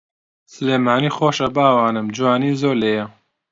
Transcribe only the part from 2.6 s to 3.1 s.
زۆر لێیە